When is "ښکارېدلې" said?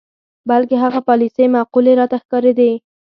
2.23-2.71